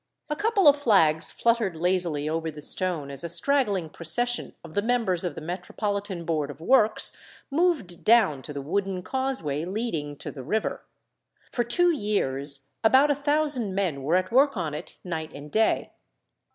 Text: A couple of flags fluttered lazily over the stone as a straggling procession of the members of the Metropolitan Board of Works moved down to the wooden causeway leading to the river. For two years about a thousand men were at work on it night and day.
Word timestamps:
A 0.31 0.35
couple 0.35 0.67
of 0.67 0.81
flags 0.81 1.29
fluttered 1.29 1.75
lazily 1.75 2.27
over 2.27 2.49
the 2.49 2.59
stone 2.63 3.11
as 3.11 3.23
a 3.23 3.29
straggling 3.29 3.87
procession 3.87 4.55
of 4.63 4.73
the 4.73 4.81
members 4.81 5.23
of 5.23 5.35
the 5.35 5.41
Metropolitan 5.41 6.25
Board 6.25 6.49
of 6.49 6.59
Works 6.59 7.15
moved 7.51 8.03
down 8.03 8.41
to 8.41 8.51
the 8.51 8.63
wooden 8.63 9.03
causeway 9.03 9.63
leading 9.63 10.15
to 10.15 10.31
the 10.31 10.41
river. 10.41 10.83
For 11.51 11.63
two 11.63 11.91
years 11.91 12.69
about 12.83 13.11
a 13.11 13.13
thousand 13.13 13.75
men 13.75 14.01
were 14.01 14.15
at 14.15 14.31
work 14.31 14.57
on 14.57 14.73
it 14.73 14.97
night 15.03 15.33
and 15.35 15.51
day. 15.51 15.91